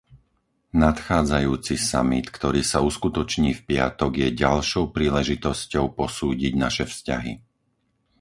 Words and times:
Nadchádzajúci 0.83 1.75
samit, 1.91 2.25
ktorý 2.37 2.61
sa 2.71 2.79
uskutoční 2.89 3.51
v 3.55 3.61
piatok, 3.69 4.11
je 4.23 4.29
ďalšou 4.43 4.83
príležitosťou 4.97 5.85
posúdiť 5.99 6.53
naše 6.65 6.85
vzťahy. 6.91 7.33